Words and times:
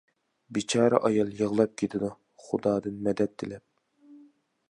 بىچارە 0.57 0.99
ئايال 1.09 1.29
يىغلاپ 1.41 1.75
كېتىدۇ، 1.83 2.09
خۇدادىن 2.45 2.99
مەدەت 3.09 3.39
تىلەپ. 3.43 3.67